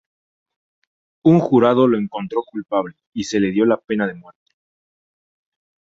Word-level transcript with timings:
Un 1.23 1.39
jurado 1.39 1.87
lo 1.87 1.95
encontró 1.99 2.41
culpable 2.41 2.95
y 3.13 3.25
se 3.25 3.39
le 3.39 3.51
dio 3.51 3.65
la 3.67 3.77
pena 3.77 4.07
de 4.07 4.15
muerte. 4.15 4.51